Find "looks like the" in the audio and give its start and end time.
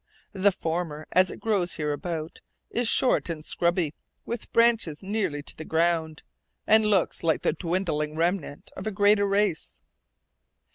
6.87-7.53